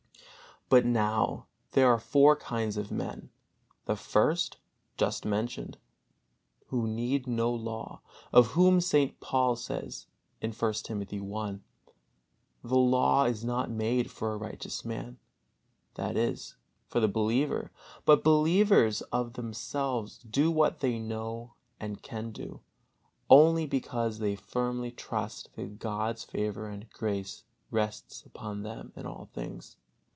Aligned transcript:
But 0.73 0.85
now 0.85 1.47
there 1.71 1.89
are 1.89 1.99
four 1.99 2.37
kinds 2.37 2.77
of 2.77 2.91
men: 2.91 3.29
the 3.87 3.97
first, 3.97 4.55
just 4.95 5.25
mentioned, 5.25 5.77
who 6.67 6.87
need 6.87 7.27
no 7.27 7.51
law, 7.53 7.99
of 8.31 8.51
whom 8.51 8.79
St. 8.79 9.19
Paul 9.19 9.57
says, 9.57 10.07
I. 10.41 10.47
Timothy 10.47 11.19
i, 11.19 11.59
"The 12.63 12.77
law 12.77 13.25
is 13.25 13.43
not 13.43 13.69
made 13.69 14.09
for 14.09 14.31
a 14.31 14.37
righteous 14.37 14.85
man," 14.85 15.19
that 15.95 16.15
is, 16.15 16.55
for 16.87 17.01
the 17.01 17.09
believer, 17.09 17.69
but 18.05 18.23
believers 18.23 19.01
of 19.11 19.33
themselves 19.33 20.19
do 20.19 20.49
what 20.49 20.79
they 20.79 20.99
know 20.99 21.53
and 21.81 22.01
can 22.01 22.31
do, 22.31 22.61
only 23.29 23.65
because 23.65 24.19
they 24.19 24.37
firmly 24.37 24.89
trust 24.91 25.49
that 25.57 25.79
God's 25.79 26.23
favor 26.23 26.65
and 26.69 26.89
grace 26.91 27.43
rests 27.71 28.25
upon 28.25 28.63
them 28.63 28.93
in 28.95 29.05
all 29.05 29.27
things. 29.33 29.75